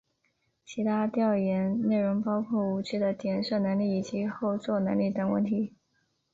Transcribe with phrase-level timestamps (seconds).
[0.65, 5.75] 其他调研内容包括武器的点射能力以及后座力等问题。